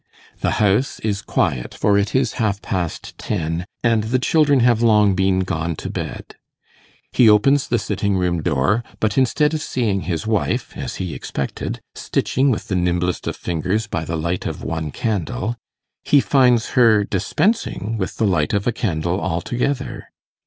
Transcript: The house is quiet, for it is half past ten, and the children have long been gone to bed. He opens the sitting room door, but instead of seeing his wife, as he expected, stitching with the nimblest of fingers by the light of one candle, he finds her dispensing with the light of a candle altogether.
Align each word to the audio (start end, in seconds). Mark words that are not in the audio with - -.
The 0.39 0.53
house 0.57 0.99
is 1.01 1.21
quiet, 1.21 1.75
for 1.75 1.95
it 1.95 2.15
is 2.15 2.33
half 2.41 2.59
past 2.63 3.15
ten, 3.19 3.67
and 3.83 4.05
the 4.05 4.17
children 4.17 4.61
have 4.61 4.81
long 4.81 5.13
been 5.13 5.41
gone 5.41 5.75
to 5.75 5.91
bed. 5.91 6.37
He 7.11 7.29
opens 7.29 7.67
the 7.67 7.77
sitting 7.77 8.17
room 8.17 8.41
door, 8.41 8.83
but 8.99 9.15
instead 9.15 9.53
of 9.53 9.61
seeing 9.61 10.01
his 10.01 10.25
wife, 10.25 10.75
as 10.75 10.95
he 10.95 11.13
expected, 11.13 11.81
stitching 11.93 12.49
with 12.49 12.67
the 12.67 12.75
nimblest 12.75 13.27
of 13.27 13.35
fingers 13.35 13.85
by 13.85 14.03
the 14.03 14.17
light 14.17 14.47
of 14.47 14.63
one 14.63 14.89
candle, 14.89 15.55
he 16.03 16.19
finds 16.19 16.69
her 16.69 17.03
dispensing 17.03 17.95
with 17.99 18.17
the 18.17 18.25
light 18.25 18.53
of 18.53 18.65
a 18.65 18.71
candle 18.71 19.21
altogether. 19.21 20.07